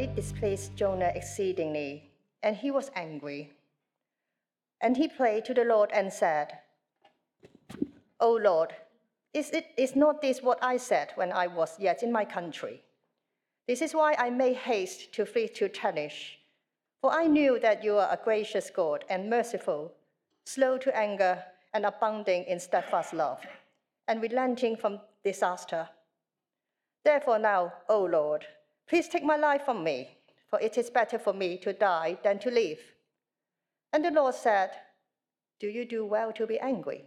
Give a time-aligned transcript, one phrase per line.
[0.00, 2.10] it displeased Jonah exceedingly,
[2.42, 3.52] and he was angry.
[4.80, 6.58] And he prayed to the Lord and said,
[8.18, 8.74] O Lord,
[9.34, 12.82] is, it, is not this what I said when I was yet in my country?
[13.68, 16.38] This is why I made haste to flee to Tarshish,
[17.02, 19.92] for I knew that you are a gracious God and merciful,
[20.46, 21.44] slow to anger
[21.74, 23.40] and abounding in steadfast love,
[24.08, 25.90] and relenting from disaster.
[27.04, 28.46] Therefore now, O Lord,
[28.90, 30.08] please take my life from me,
[30.48, 32.80] for it is better for me to die than to live.
[33.92, 34.70] And the Lord said,
[35.60, 37.04] Do you do well to be angry?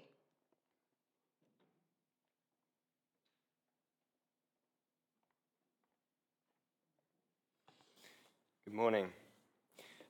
[8.63, 9.09] Good morning.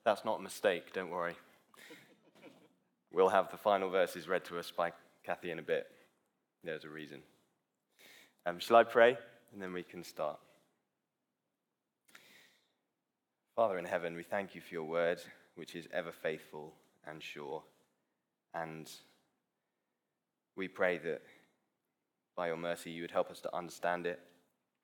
[0.04, 1.34] That's not a mistake, don't worry.
[3.12, 4.92] we'll have the final verses read to us by
[5.24, 5.88] Kathy in a bit.
[6.62, 7.20] There's a reason.
[8.46, 9.18] Um, shall I pray?
[9.52, 10.38] And then we can start.
[13.56, 15.20] Father in heaven, we thank you for your word,
[15.54, 16.74] which is ever faithful
[17.06, 17.62] and sure.
[18.52, 18.90] And
[20.56, 21.22] we pray that
[22.36, 24.18] by your mercy you would help us to understand it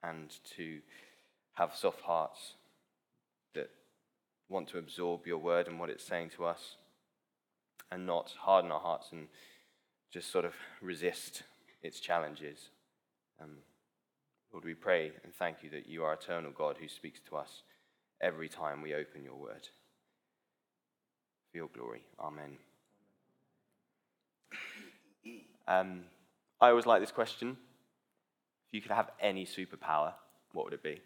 [0.04, 0.78] and to
[1.54, 2.54] have soft hearts
[3.56, 3.70] that
[4.48, 6.76] want to absorb your word and what it's saying to us
[7.90, 9.26] and not harden our hearts and
[10.12, 11.42] just sort of resist
[11.82, 12.68] its challenges.
[13.42, 13.56] Um,
[14.52, 17.64] Lord, we pray and thank you that you are eternal God who speaks to us
[18.20, 19.68] every time we open your word.
[21.50, 22.02] For your glory.
[22.18, 22.56] Amen.
[25.66, 26.02] Um,
[26.60, 27.56] I always like this question.
[28.68, 30.12] If you could have any superpower,
[30.52, 31.00] what would it be?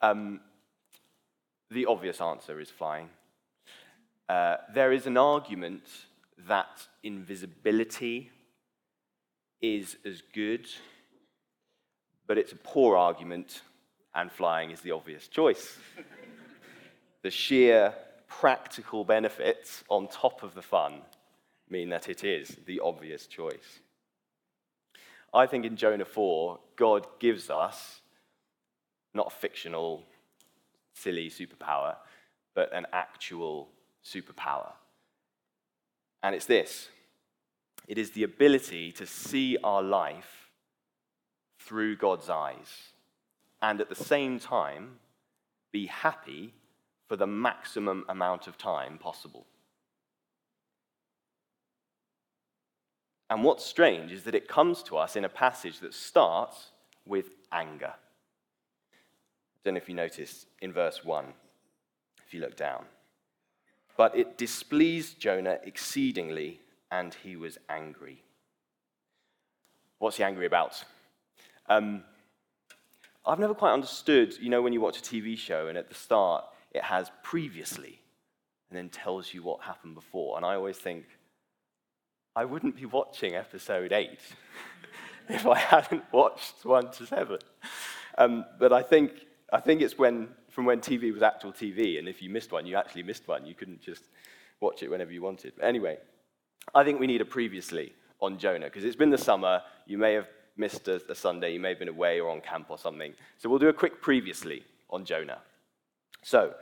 [0.00, 0.40] Um,
[1.70, 3.08] the obvious answer is flying.
[4.28, 5.84] Uh, there is an argument
[6.46, 8.30] that invisibility
[9.60, 10.66] is as good,
[12.26, 13.62] but it's a poor argument,
[14.18, 15.78] and flying is the obvious choice.
[17.22, 17.94] the sheer
[18.26, 21.02] practical benefits on top of the fun
[21.70, 23.78] mean that it is the obvious choice.
[25.32, 28.00] I think in Jonah 4, God gives us
[29.14, 30.02] not a fictional
[30.94, 31.94] silly superpower,
[32.54, 33.68] but an actual
[34.04, 34.72] superpower.
[36.24, 36.88] And it's this
[37.86, 40.50] it is the ability to see our life
[41.60, 42.92] through God's eyes
[43.60, 44.98] and at the same time
[45.72, 46.54] be happy
[47.06, 49.46] for the maximum amount of time possible.
[53.30, 56.70] And what's strange is that it comes to us in a passage that starts
[57.04, 57.94] with anger
[59.58, 61.24] I don't know if you noticed in verse 1,
[62.26, 62.84] if you look down.
[63.96, 66.60] But it displeased Jonah exceedingly,
[66.92, 68.22] and he was angry.
[69.98, 70.84] What's he angry about?
[71.68, 72.04] Um,
[73.28, 75.94] I've never quite understood, you know, when you watch a TV show and at the
[75.94, 78.00] start it has previously
[78.68, 80.36] and then tells you what happened before.
[80.36, 81.04] And I always think,
[82.36, 84.18] I wouldn't be watching episode 8
[85.28, 87.38] if I hadn't watched 1 to 7.
[88.16, 89.12] Um, but I think
[89.52, 92.66] I think it's when, from when TV was actual TV, and if you missed one,
[92.66, 93.46] you actually missed one.
[93.46, 94.04] You couldn't just
[94.60, 95.54] watch it whenever you wanted.
[95.56, 95.96] But anyway,
[96.74, 99.62] I think we need a previously on Jonah, because it's been the summer.
[99.86, 100.28] You may have
[100.58, 103.14] missed a, a Sunday, you may have been away or on camp or something.
[103.38, 105.38] So we'll do a quick previously on Jonah.
[106.22, 106.54] So,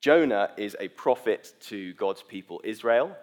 [0.00, 3.16] Jonah is a prophet to God's people Israel,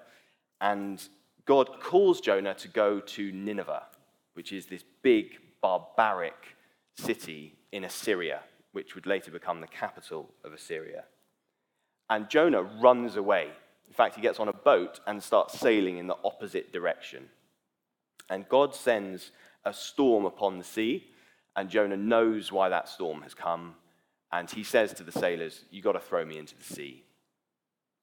[0.59, 1.01] and
[1.45, 3.83] God calls Jonah to go to Nineveh,
[4.33, 6.55] which is this big, barbaric
[6.95, 11.03] city in Assyria which would later become the capital of Assyria.
[12.09, 13.49] And Jonah runs away.
[13.87, 17.29] In fact, he gets on a boat and starts sailing in the opposite direction.
[18.29, 19.31] And God sends
[19.65, 21.07] a storm upon the sea,
[21.55, 23.75] and Jonah knows why that storm has come.
[24.31, 27.03] And he says to the sailors, You've got to throw me into the sea,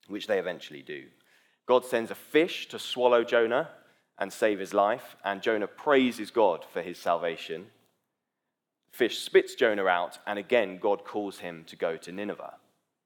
[0.08, 1.06] which they eventually do.
[1.66, 3.70] God sends a fish to swallow Jonah
[4.18, 7.66] and save his life, and Jonah praises God for his salvation
[8.98, 12.54] fish spits Jonah out, and again, God calls him to go to Nineveh.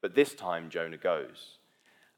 [0.00, 1.58] But this time, Jonah goes.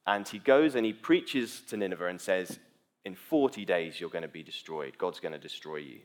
[0.06, 2.60] And he goes and he preaches to Nineveh and says,
[3.04, 4.96] In 40 days, you're going to be destroyed.
[4.96, 6.00] God's going to destroy you.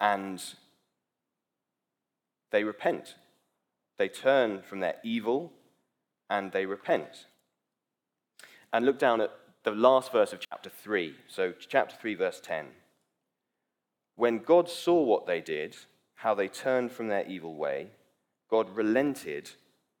[0.00, 0.42] And
[2.50, 3.14] they repent.
[3.98, 5.52] They turn from their evil
[6.28, 7.26] and they repent.
[8.72, 9.30] And look down at
[9.64, 11.14] the last verse of chapter 3.
[11.28, 12.66] So, chapter 3, verse 10.
[14.16, 15.76] When God saw what they did,
[16.14, 17.88] how they turned from their evil way,
[18.50, 19.50] God relented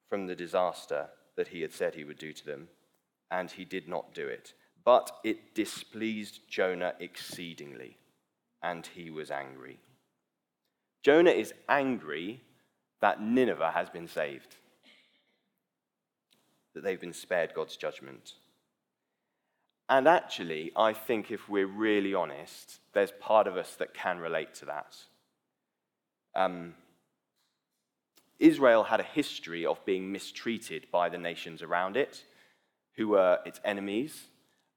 [0.08, 2.68] from the disaster that he had said he would do to them,
[3.30, 4.54] and he did not do it.
[4.84, 7.96] But it displeased Jonah exceedingly,
[8.62, 9.78] and he was angry.
[11.02, 12.40] Jonah is angry
[13.00, 14.56] that Nineveh has been saved,
[16.74, 18.34] that they've been spared God's judgment.
[19.88, 24.54] And actually, I think if we're really honest, there's part of us that can relate
[24.56, 24.96] to that.
[26.34, 26.74] Um,
[28.38, 32.24] Israel had a history of being mistreated by the nations around it,
[32.96, 34.26] who were its enemies.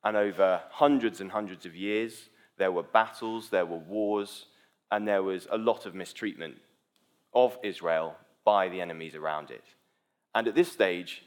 [0.03, 4.47] And over hundreds and hundreds of years, there were battles, there were wars,
[4.93, 6.55] and there was a lot of mistreatment
[7.33, 9.63] of Israel by the enemies around it.
[10.35, 11.23] And at this stage,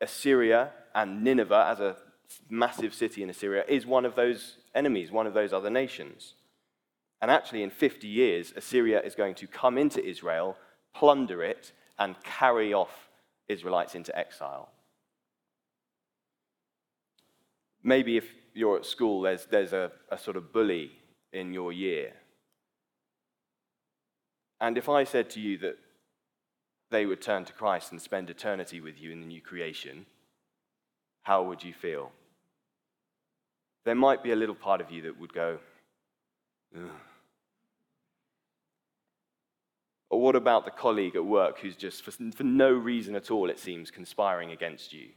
[0.00, 1.96] Assyria and Nineveh, as a
[2.48, 6.32] massive city in Assyria, is one of those enemies, one of those other nations.
[7.20, 10.56] And actually, in 50 years, Assyria is going to come into Israel,
[10.94, 13.10] plunder it, and carry off
[13.48, 14.70] Israelites into exile.
[17.82, 18.24] Maybe if
[18.54, 20.92] you're at school, there's, there's a, a sort of bully
[21.34, 22.14] in your year.
[24.60, 25.78] And if I said to you that
[26.90, 30.06] they would turn to Christ and spend eternity with you in the new creation,
[31.22, 32.12] how would you feel?
[33.84, 35.58] there might be a little part of you that would go,
[36.76, 36.90] Ugh.
[40.10, 43.48] Or what about the colleague at work who's just, for, for no reason at all,
[43.48, 45.08] it seems, conspiring against you?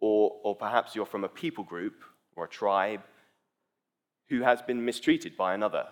[0.00, 2.04] Or, or perhaps you're from a people group
[2.36, 3.02] or a tribe
[4.30, 5.88] who has been mistreated by another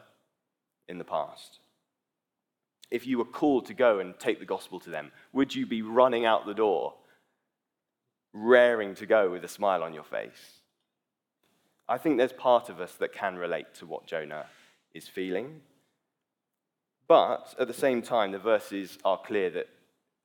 [0.89, 1.61] in the past.
[2.91, 5.83] If you were called to go and take the gospel to them, would you be
[5.83, 6.95] running out the door,
[8.33, 10.61] raring to go with a smile on your face?
[11.89, 14.47] I think there's part of us that can relate to what Jonah
[14.95, 15.61] is feeling.
[17.09, 19.69] But at the same time, the verses are clear that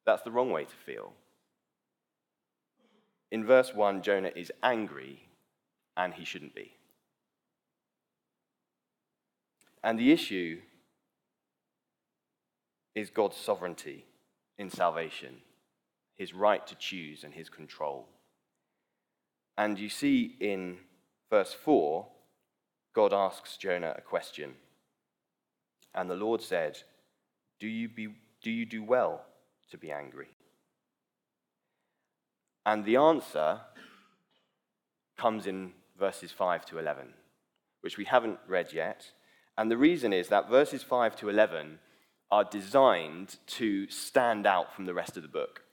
[0.05, 1.13] that's the wrong way to feel.
[3.31, 5.27] In verse 1, Jonah is angry,
[5.95, 6.73] and he shouldn't be.
[9.83, 10.59] And the issue
[12.95, 14.05] is God's sovereignty
[14.57, 15.37] in salvation,
[16.15, 18.07] his right to choose, and his control.
[19.57, 20.77] And you see in
[21.29, 22.07] verse 4,
[22.93, 24.55] God asks Jonah a question.
[25.93, 26.77] And the Lord said,
[27.59, 28.09] Do you, be,
[28.41, 29.25] do, you do well
[29.71, 30.29] to be angry?
[32.65, 33.61] And the answer
[35.17, 37.13] comes in verses 5 to 11,
[37.81, 39.11] which we haven't read yet.
[39.57, 41.79] And the reason is that verses 5 to 11
[42.31, 45.63] are designed to stand out from the rest of the book.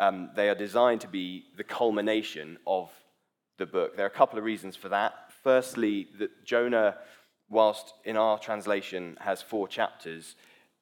[0.00, 2.90] Um, they are designed to be the culmination of
[3.58, 3.96] the book.
[3.96, 5.14] There are a couple of reasons for that.
[5.42, 6.96] Firstly, that Jonah,
[7.48, 10.34] whilst in our translation has four chapters,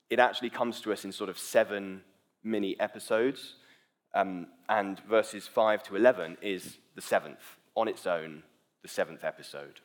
[0.09, 2.03] it actually comes to us in sort of seven
[2.43, 3.57] mini episodes.
[4.15, 8.43] Um, and verses 5 to 11 is the seventh, on its own,
[8.83, 9.81] the seventh episode.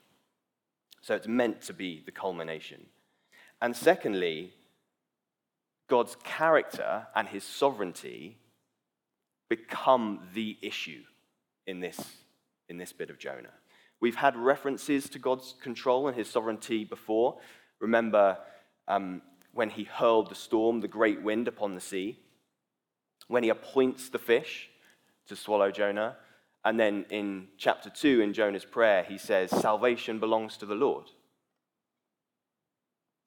[1.02, 2.88] So it's meant to be the culmination.
[3.62, 4.54] And secondly,
[5.88, 8.38] God's character and his sovereignty
[9.50, 11.04] become the issue
[11.66, 12.00] in this
[12.70, 13.54] in this bit of Jonah.
[14.00, 17.38] We've had references to God's control and his sovereignty before.
[17.80, 18.38] Remember
[18.88, 19.22] um,
[19.54, 22.20] when he hurled the storm, the great wind upon the sea,
[23.28, 24.70] when he appoints the fish
[25.28, 26.18] to swallow Jonah.
[26.66, 31.06] And then in chapter 2, in Jonah's prayer, he says, Salvation belongs to the Lord.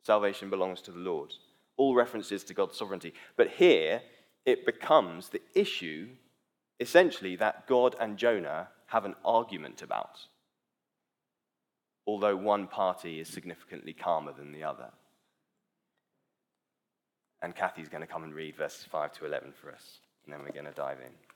[0.04, 1.32] Salvation belongs to the Lord.
[1.80, 3.14] All references to God's sovereignty.
[3.38, 4.02] But here,
[4.44, 6.08] it becomes the issue
[6.78, 10.18] essentially that God and Jonah have an argument about,
[12.06, 14.90] although one party is significantly calmer than the other.
[17.40, 20.40] And Kathy's going to come and read verses 5 to 11 for us, and then
[20.42, 21.29] we're going to dive in.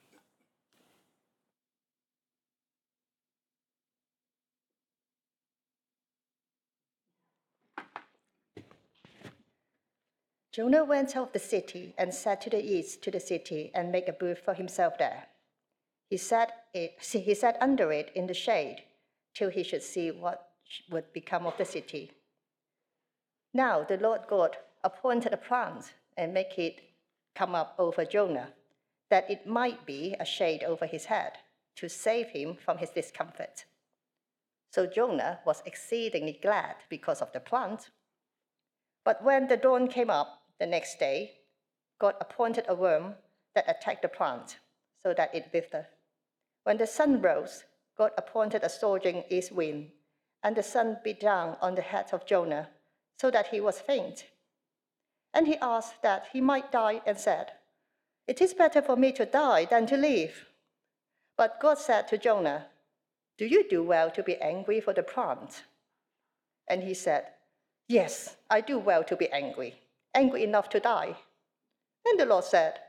[10.55, 13.91] Jonah went out of the city and sat to the east to the city and
[13.91, 15.25] made a booth for himself there.
[16.09, 18.85] He sat, it, he sat under it in the shade
[19.35, 20.51] till he should see what
[20.93, 22.13] would become of the city.
[23.53, 26.83] Now the Lord God appointed a plant and make it
[27.35, 28.51] come up over Jonah,
[29.11, 31.33] that it might be a shade over his head,
[31.75, 33.65] to save him from his discomfort.
[34.71, 37.91] So Jonah was exceedingly glad because of the plant.
[39.05, 41.33] But when the dawn came up the next day,
[41.99, 43.15] God appointed a worm
[43.55, 44.59] that attacked the plant
[45.03, 45.87] so that it withered.
[46.65, 47.65] When the sun rose,
[47.97, 49.91] God appointed a surging east wind,
[50.43, 52.69] and the sun beat down on the head of Jonah,
[53.21, 54.27] so that he was faint.
[55.33, 57.53] And he asked that he might die, and said,
[58.27, 60.47] It is better for me to die than to live.
[61.37, 62.67] But God said to Jonah,
[63.39, 65.65] Do you do well to be angry for the plant?
[66.69, 67.27] And he said,
[67.89, 69.75] Yes, I do well to be angry,
[70.15, 71.17] angry enough to die.
[72.07, 72.81] And the Lord said,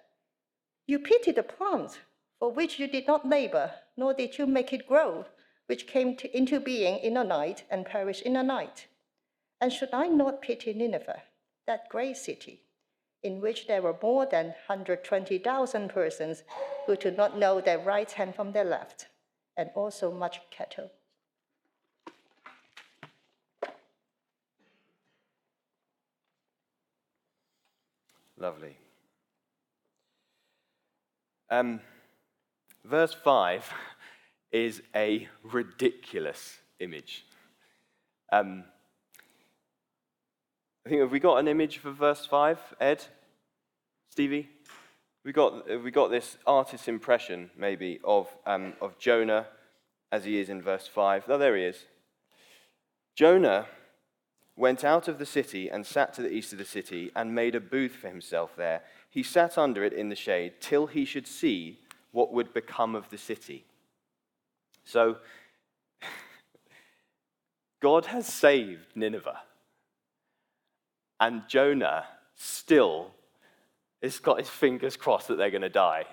[0.88, 2.00] You pity the plant
[2.40, 5.26] for which you did not labor, nor did you make it grow,
[5.68, 8.88] which came to, into being in a night and perished in a night.
[9.62, 11.24] And should I not pity Nineveh,
[11.66, 12.62] that great city,
[13.24, 16.44] in which there were more than 120,000 persons
[16.86, 19.08] who do not know their right hand from their left,
[19.58, 20.92] and also much cattle?
[28.38, 28.78] Lovely.
[31.50, 31.80] Um,
[32.84, 33.72] verse 5
[34.52, 37.26] is a ridiculous image.
[38.32, 38.66] Um,
[40.86, 43.04] I think have we got an image for verse 5, Ed?
[44.12, 44.50] Stevie?
[45.24, 49.48] We got, we got this artist's impression, maybe, of, um, of Jonah
[50.12, 51.24] as he is in verse 5.
[51.28, 51.86] Oh, there he is.
[53.16, 53.66] Jonah
[54.56, 57.56] went out of the city and sat to the east of the city and made
[57.56, 58.82] a booth for himself there.
[59.10, 61.80] He sat under it in the shade till he should see
[62.12, 63.66] what would become of the city.
[64.86, 65.18] So,
[67.82, 69.42] God has saved Nineveh.
[71.20, 73.12] And Jonah still
[74.02, 76.06] has got his fingers crossed that they're going to die.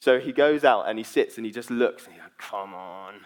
[0.00, 2.74] So he goes out and he sits and he just looks and he's like, come
[2.74, 3.20] on.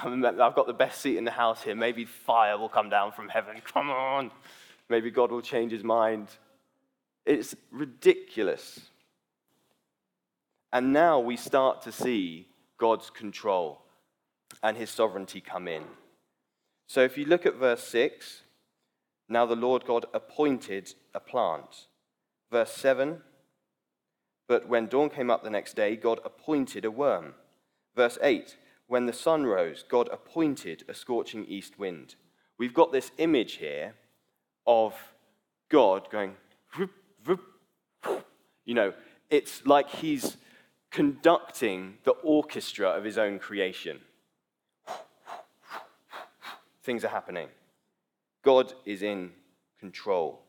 [0.00, 1.74] I've got the best seat in the house here.
[1.74, 3.60] Maybe fire will come down from heaven.
[3.64, 4.30] Come on.
[4.88, 6.28] Maybe God will change his mind.
[7.24, 8.80] It's ridiculous.
[10.72, 13.82] And now we start to see God's control
[14.62, 15.84] and his sovereignty come in.
[16.86, 18.42] So if you look at verse 6,
[19.28, 21.86] now the Lord God appointed a plant.
[22.50, 23.22] Verse 7,
[24.46, 27.34] but when dawn came up the next day, God appointed a worm.
[27.96, 28.56] Verse 8,
[28.92, 32.14] when the sun rose, God appointed a scorching east wind.
[32.58, 33.94] We've got this image here
[34.66, 34.94] of
[35.70, 36.36] God going,
[38.66, 38.92] you know,
[39.30, 40.36] it's like he's
[40.90, 43.98] conducting the orchestra of his own creation.
[46.82, 47.48] Things are happening.
[48.44, 49.30] God is in
[49.80, 50.42] control.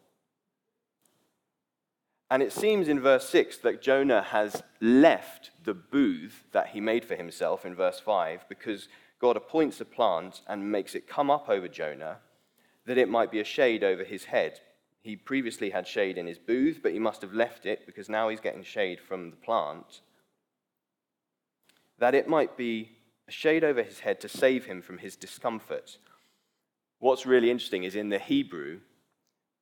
[2.33, 7.05] And it seems in verse 6 that Jonah has left the booth that he made
[7.05, 8.87] for himself in verse 5 because
[9.19, 12.17] God appoints a plant and makes it come up over Jonah
[12.87, 14.59] that it might be a shade over his head.
[15.03, 18.29] He previously had shade in his booth, but he must have left it because now
[18.29, 20.01] he's getting shade from the plant.
[21.99, 22.93] That it might be
[23.27, 25.99] a shade over his head to save him from his discomfort.
[26.97, 28.79] What's really interesting is in the Hebrew,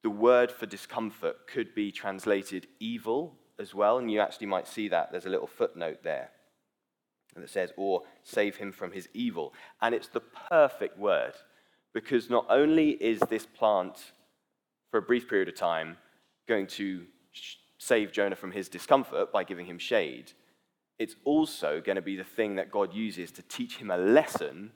[0.04, 4.88] the word for discomfort could be translated evil as well, and you actually might see
[4.88, 5.12] that.
[5.12, 6.32] There's a little footnote there
[7.36, 9.54] that says, or save him from his evil.
[9.82, 11.34] And it's the perfect word
[11.94, 14.14] because not only is this plant,
[14.90, 15.98] for a brief period of time,
[16.48, 17.06] going to
[17.78, 20.34] save Jonah from his discomfort by giving him shade,
[21.00, 24.72] it's also going to be the thing that God uses to teach him a lesson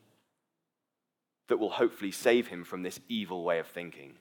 [1.50, 4.14] that will hopefully save him from this evil way of thinking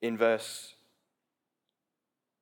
[0.00, 0.74] in verse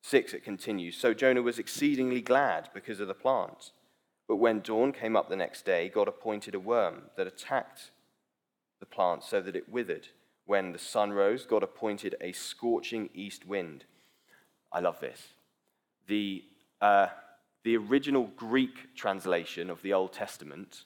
[0.03, 3.73] 6, it continues So Jonah was exceedingly glad because of the plant.
[4.29, 7.91] But when dawn came up the next day, God appointed a worm that attacked
[8.81, 10.09] the plant so that it withered.
[10.47, 13.85] When the sun rose, God appointed a scorching east wind.
[14.73, 15.29] I love this.
[16.07, 16.45] The,
[16.81, 17.09] uh,
[17.65, 20.85] the original Greek translation of the Old Testament,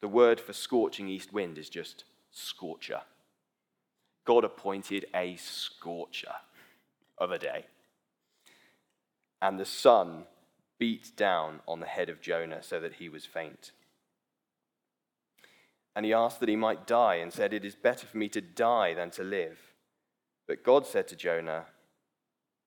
[0.00, 3.00] the word for scorching east wind is just scorcher.
[4.24, 6.34] God appointed a scorcher
[7.18, 7.66] of a day.
[9.40, 10.24] And the sun
[10.78, 13.72] beat down on the head of Jonah so that he was faint.
[15.94, 18.40] And he asked that he might die and said, It is better for me to
[18.40, 19.58] die than to live.
[20.46, 21.66] But God said to Jonah,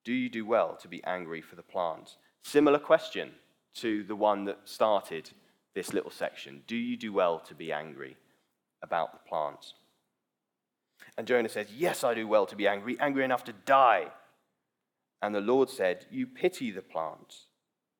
[0.04, 2.16] Do you do well to be angry for the plant?
[2.42, 3.32] Similar question
[3.76, 5.30] to the one that started
[5.74, 6.62] this little section.
[6.66, 8.16] Do you do well to be angry
[8.82, 9.74] about the plant?
[11.18, 14.08] And Jonah says, Yes, I do well to be angry, angry enough to die.
[15.22, 17.34] And the Lord said, You pity the plant.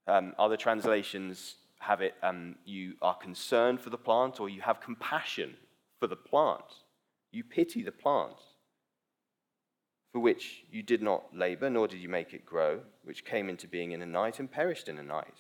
[0.07, 4.81] Um, other translations have it, um, you are concerned for the plant, or you have
[4.81, 5.55] compassion
[5.99, 6.65] for the plant.
[7.33, 8.37] You pity the plant,
[10.13, 13.69] for which you did not labor, nor did you make it grow, which came into
[13.69, 15.39] being in a night and perished in a night.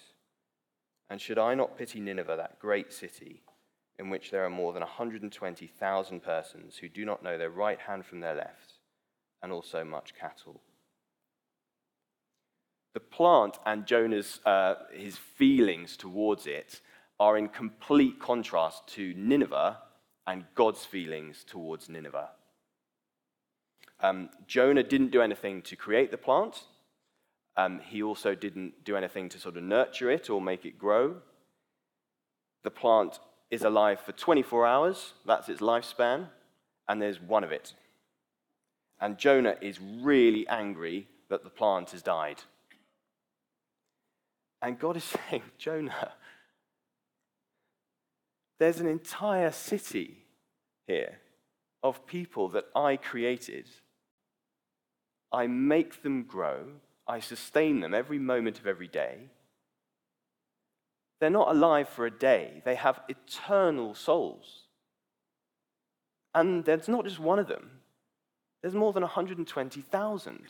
[1.08, 3.42] And should I not pity Nineveh, that great city?
[3.98, 8.04] In which there are more than 120,000 persons who do not know their right hand
[8.04, 8.74] from their left,
[9.42, 10.60] and also much cattle.
[12.94, 16.80] The plant and Jonah's uh, his feelings towards it
[17.20, 19.78] are in complete contrast to Nineveh
[20.26, 22.30] and God's feelings towards Nineveh.
[24.00, 26.64] Um, Jonah didn't do anything to create the plant.
[27.56, 31.16] Um, he also didn't do anything to sort of nurture it or make it grow.
[32.64, 33.18] The plant
[33.50, 36.28] is alive for 24 hours, that's its lifespan,
[36.88, 37.74] and there's one of it.
[39.00, 42.42] And Jonah is really angry that the plant has died.
[44.62, 46.12] And God is saying, Jonah,
[48.58, 50.24] there's an entire city
[50.86, 51.18] here
[51.82, 53.66] of people that I created.
[55.32, 56.66] I make them grow,
[57.06, 59.28] I sustain them every moment of every day.
[61.20, 64.64] They're not alive for a day, they have eternal souls.
[66.34, 67.70] And there's not just one of them,
[68.62, 70.42] there's more than 120,000.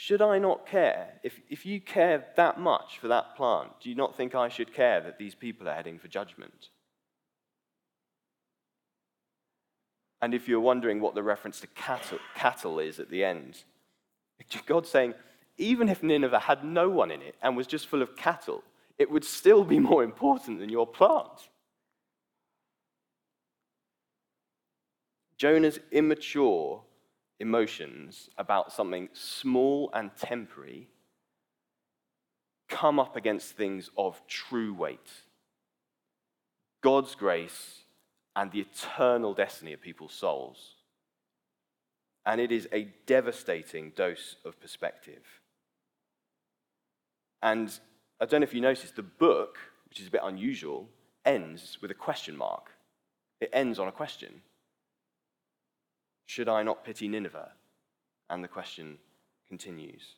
[0.00, 1.14] Should I not care?
[1.24, 4.72] If, if you care that much for that plant, do you not think I should
[4.72, 6.68] care that these people are heading for judgment?
[10.22, 13.64] And if you're wondering what the reference to cattle, cattle is at the end,
[14.66, 15.14] God's saying,
[15.58, 18.62] even if Nineveh had no one in it and was just full of cattle,
[18.96, 21.48] it would still be more important than your plant.
[25.36, 26.82] Jonah's immature
[27.38, 30.88] emotions about something small and temporary
[32.68, 35.10] come up against things of true weight
[36.80, 37.82] God's grace
[38.36, 40.76] and the eternal destiny of people's souls.
[42.24, 45.37] And it is a devastating dose of perspective.
[47.42, 47.78] And
[48.20, 50.88] I don't know if you noticed, the book, which is a bit unusual,
[51.24, 52.70] ends with a question mark.
[53.40, 54.42] It ends on a question.
[56.26, 57.52] Should I not pity Nineveh?
[58.28, 58.98] And the question
[59.48, 60.16] continues.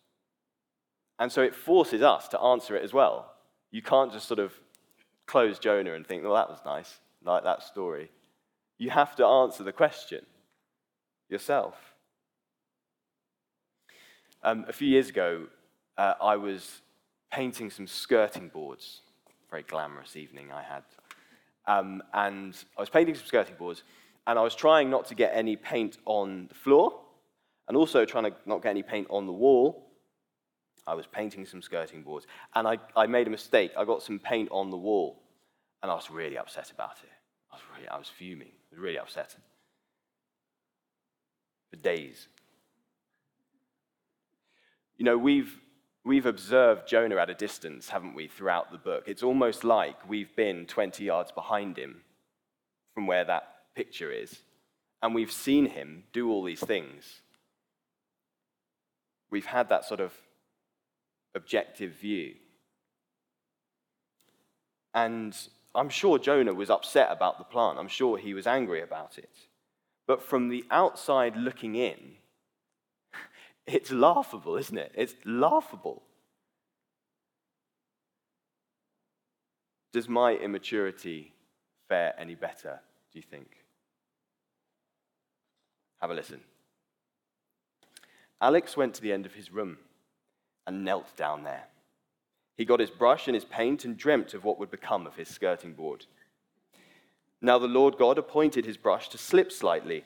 [1.19, 3.33] And so it forces us to answer it as well.
[3.71, 4.53] You can't just sort of
[5.27, 8.11] close Jonah and think, well, that was nice, like that story.
[8.79, 10.25] You have to answer the question
[11.29, 11.77] yourself.
[14.43, 15.47] Um, a few years ago,
[15.99, 16.81] uh, I was
[17.33, 19.03] painting some skirting boards.
[19.51, 20.85] Very glamorous evening I had.
[21.67, 23.83] Um, and I was painting some skirting boards,
[24.27, 27.01] and I was trying not to get any paint on the floor,
[27.69, 29.87] and also trying to not get any paint on the wall.
[30.87, 33.73] I was painting some skirting boards, and I, I made a mistake.
[33.77, 35.23] I got some paint on the wall,
[35.83, 37.11] and I was really upset about it.
[37.53, 38.49] I was, really, I was fuming.
[38.49, 39.37] I was really upset.
[41.71, 42.27] For days.
[44.97, 45.57] You know, we've,
[46.05, 49.05] we've observed Jonah at a distance, haven't we, throughout the book?
[49.07, 52.03] It's almost like we've been 20 yards behind him
[52.95, 54.43] from where that picture is.
[55.03, 57.23] And we've seen him do all these things.
[59.31, 60.13] We've had that sort of
[61.35, 62.35] objective view.
[64.93, 65.37] And
[65.75, 67.79] I'm sure Jonah was upset about the plant.
[67.79, 69.31] I'm sure he was angry about it.
[70.07, 72.17] But from the outside looking in,
[73.67, 74.93] it's laughable, isn't it?
[74.95, 76.03] It's laughable.
[79.93, 81.33] Does my immaturity
[81.89, 82.81] fare any better,
[83.13, 83.49] do you think?
[86.01, 86.41] Have a listen.
[88.41, 89.79] Alex went to the end of his room
[90.67, 91.65] and knelt down there.
[92.57, 95.29] He got his brush and his paint and dreamt of what would become of his
[95.29, 96.07] skirting board.
[97.41, 100.05] Now the Lord God appointed his brush to slip slightly,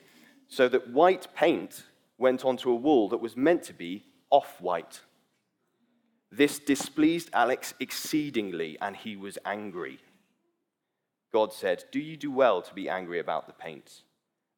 [0.48, 1.84] so that white paint
[2.18, 5.00] went onto a wall that was meant to be off white.
[6.30, 10.00] This displeased Alex exceedingly, and he was angry.
[11.32, 14.02] God said, Do you do well to be angry about the paint?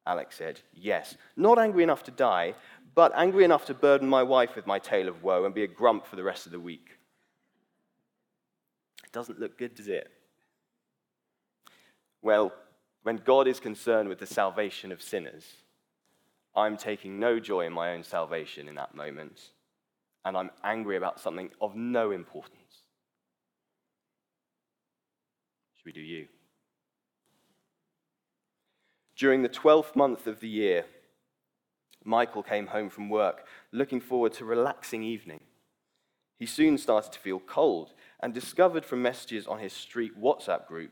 [0.05, 1.17] Alex said, Yes.
[1.35, 2.55] Not angry enough to die,
[2.95, 5.67] but angry enough to burden my wife with my tale of woe and be a
[5.67, 6.97] grump for the rest of the week.
[9.03, 10.09] It doesn't look good, does it?
[12.21, 12.53] Well,
[13.03, 15.45] when God is concerned with the salvation of sinners,
[16.57, 19.51] I'm taking no joy in my own salvation in that moment,
[20.25, 22.81] and I'm angry about something of no importance.
[25.75, 26.27] Should we do you?
[29.15, 30.85] During the 12th month of the year,
[32.03, 35.41] Michael came home from work looking forward to a relaxing evening.
[36.39, 40.91] He soon started to feel cold and discovered from messages on his street WhatsApp group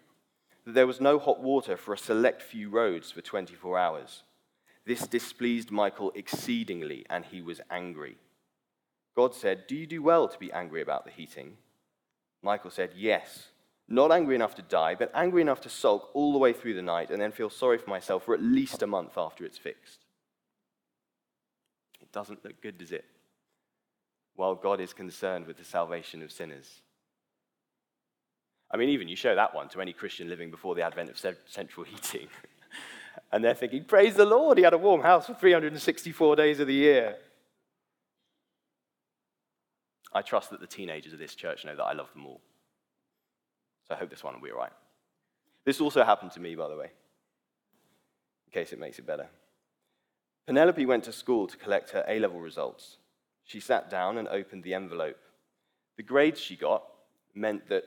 [0.65, 4.23] that there was no hot water for a select few roads for 24 hours.
[4.85, 8.17] This displeased Michael exceedingly, and he was angry.
[9.15, 11.57] God said, Do you do well to be angry about the heating?
[12.43, 13.47] Michael said, Yes.
[13.87, 16.81] Not angry enough to die, but angry enough to sulk all the way through the
[16.81, 20.05] night and then feel sorry for myself for at least a month after it's fixed.
[22.01, 23.05] It doesn't look good, does it?
[24.35, 26.81] While God is concerned with the salvation of sinners.
[28.71, 31.35] I mean, even you show that one to any Christian living before the advent of
[31.45, 32.27] central heating,
[33.31, 36.67] And they're thinking, Praise the Lord, he had a warm house for 364 days of
[36.67, 37.17] the year.
[40.13, 42.41] I trust that the teenagers of this church know that I love them all.
[43.87, 44.71] So I hope this one will be all right.
[45.65, 46.91] This also happened to me, by the way,
[48.47, 49.27] in case it makes it better.
[50.47, 52.97] Penelope went to school to collect her A level results.
[53.43, 55.17] She sat down and opened the envelope.
[55.97, 56.83] The grades she got
[57.33, 57.83] meant that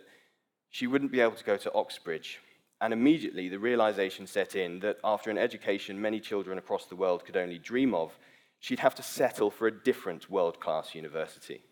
[0.71, 2.41] she wouldn't be able to go to Oxbridge.
[2.81, 7.25] And immediately the realization set in that after an education many children across the world
[7.25, 8.17] could only dream of,
[8.61, 11.63] she'd have to settle for a different world class university.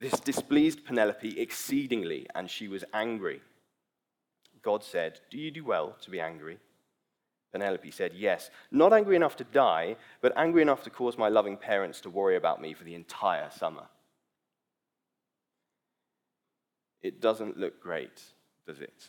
[0.00, 3.40] This displeased Penelope exceedingly, and she was angry.
[4.62, 6.58] God said, Do you do well to be angry?
[7.52, 11.56] Penelope said, Yes, not angry enough to die, but angry enough to cause my loving
[11.56, 13.84] parents to worry about me for the entire summer.
[17.02, 18.22] It doesn't look great,
[18.66, 19.08] does it?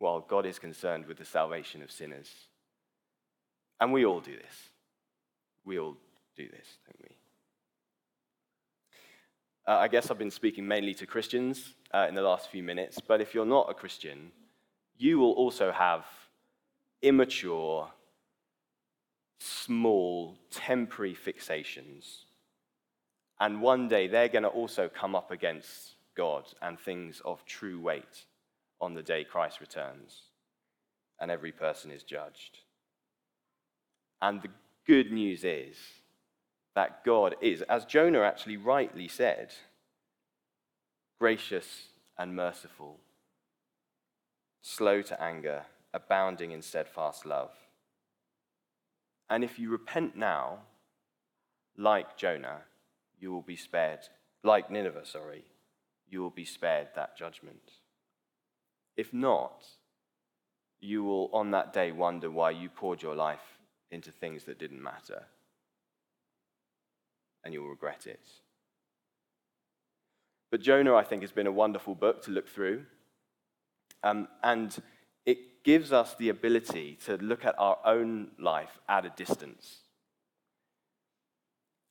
[0.00, 2.30] While God is concerned with the salvation of sinners.
[3.78, 4.70] And we all do this.
[5.66, 5.98] We all
[6.34, 7.14] do this, don't we?
[9.66, 12.98] Uh, I guess I've been speaking mainly to Christians uh, in the last few minutes,
[13.06, 14.32] but if you're not a Christian,
[14.96, 16.06] you will also have
[17.02, 17.90] immature,
[19.38, 22.22] small, temporary fixations.
[23.38, 27.78] And one day they're going to also come up against God and things of true
[27.78, 28.24] weight
[28.80, 30.22] on the day Christ returns.
[31.20, 32.58] And every person is judged.
[34.22, 34.48] And the
[34.86, 35.76] good news is
[36.74, 39.52] that God is, as Jonah actually rightly said,
[41.18, 41.88] gracious
[42.18, 42.98] and merciful,
[44.62, 47.50] slow to anger, abounding in steadfast love.
[49.28, 50.60] And if you repent now,
[51.76, 52.62] like Jonah,
[53.18, 54.00] you will be spared,
[54.42, 55.44] like Nineveh, sorry,
[56.08, 57.72] you will be spared that judgment.
[58.96, 59.66] If not,
[60.80, 63.58] you will on that day wonder why you poured your life
[63.90, 65.24] into things that didn't matter.
[67.44, 68.26] And you'll regret it.
[70.50, 72.84] But Jonah, I think, has been a wonderful book to look through.
[74.02, 74.76] Um, and
[75.26, 79.78] it gives us the ability to look at our own life at a distance,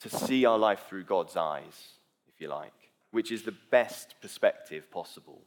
[0.01, 1.93] to see our life through God's eyes,
[2.27, 2.73] if you like
[3.11, 5.41] which is the best perspective possible.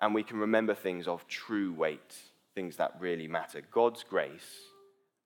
[0.00, 2.16] And we can remember things of true weight,
[2.54, 4.62] things that really matter God's grace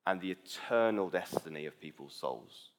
[0.05, 2.69] and the eternal destiny of people's souls.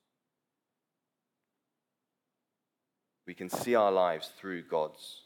[3.27, 5.23] We can see our lives through God's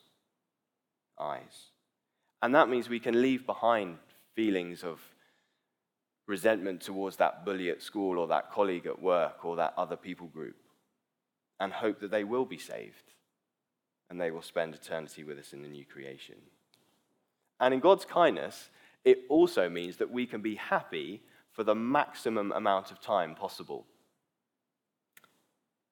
[1.18, 1.70] eyes.
[2.42, 3.98] And that means we can leave behind
[4.34, 5.00] feelings of
[6.28, 10.28] resentment towards that bully at school or that colleague at work or that other people
[10.28, 10.56] group
[11.58, 13.14] and hope that they will be saved
[14.08, 16.36] and they will spend eternity with us in the new creation.
[17.60, 18.70] And in God's kindness,
[19.04, 23.86] it also means that we can be happy for the maximum amount of time possible.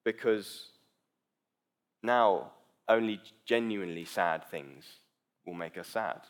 [0.04, 0.68] Because
[2.02, 2.52] now
[2.88, 4.84] only genuinely sad things
[5.44, 6.20] will make us sad.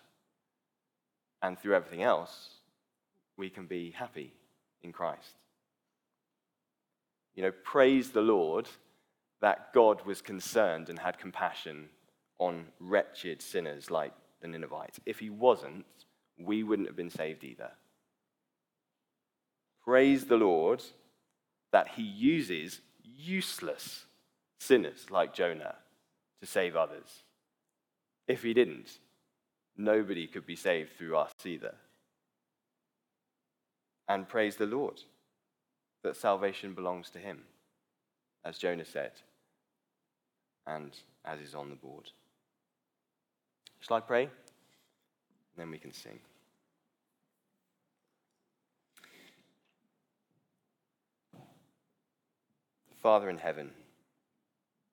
[1.42, 2.48] And through everything else,
[3.36, 4.32] we can be happy
[4.82, 5.34] in Christ.
[7.34, 8.68] You know, praise the Lord
[9.42, 11.90] that God was concerned and had compassion
[12.38, 15.00] on wretched sinners like the Ninevites.
[15.06, 15.86] If he wasn't,
[16.38, 17.70] we wouldn't have been saved either.
[19.84, 20.82] Praise the Lord
[21.72, 24.06] that he uses useless
[24.58, 25.76] sinners like Jonah
[26.40, 27.22] to save others.
[28.26, 28.98] If he didn't,
[29.76, 31.74] nobody could be saved through us either.
[34.08, 35.02] And praise the Lord
[36.02, 37.42] that salvation belongs to him
[38.44, 39.10] as Jonah said,
[40.66, 40.92] and
[41.24, 42.10] as is on the board.
[43.86, 44.22] Shall I pray?
[44.22, 44.30] And
[45.56, 46.18] then we can sing.
[53.00, 53.70] Father in heaven,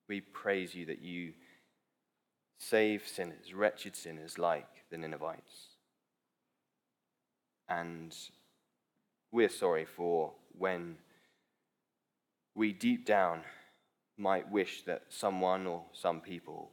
[0.07, 1.33] we praise you that you
[2.59, 5.69] save sinners, wretched sinners like the Ninevites.
[7.67, 8.15] And
[9.31, 10.97] we're sorry for when
[12.53, 13.41] we deep down
[14.17, 16.69] might wish that someone or some people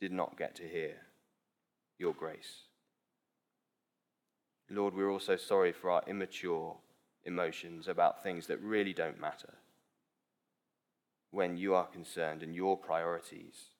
[0.00, 0.96] did not get to hear
[1.98, 2.62] your grace.
[4.70, 6.76] Lord, we're also sorry for our immature
[7.24, 9.54] emotions about things that really don't matter
[11.30, 13.70] when you are concerned and your priorities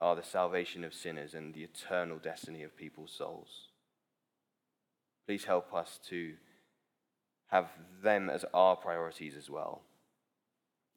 [0.00, 3.68] are the salvation of sinners and the eternal destiny of people's souls.
[5.26, 6.34] Please help us to
[7.48, 7.68] have
[8.02, 9.82] them as our priorities as well.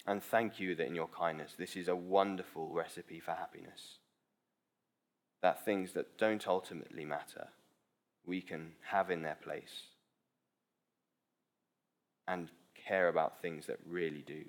[0.05, 3.99] And thank you that in your kindness, this is a wonderful recipe for happiness.
[5.43, 7.49] That things that don't ultimately matter
[8.25, 9.87] we can have in their place
[12.27, 12.49] and
[12.87, 14.45] care about things that really do.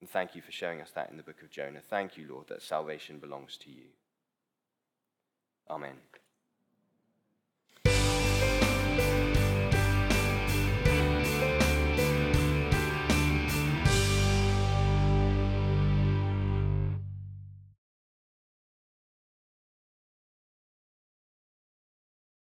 [0.00, 1.80] And thank you for showing us that in the book of Jonah.
[1.88, 3.86] Thank you, Lord, that salvation belongs to you.
[5.70, 5.96] Amen.